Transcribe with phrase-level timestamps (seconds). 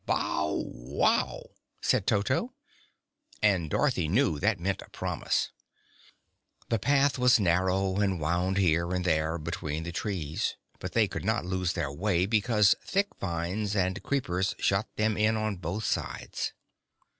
[0.07, 1.43] "Bow wow!"
[1.79, 2.55] said Toto,
[3.43, 5.51] and Dorothy knew that meant a promise.
[6.69, 11.23] The path was narrow and wound here and there between the trees, but they could
[11.23, 16.53] not lose their way, because thick vines and creepers shut them in on both sides.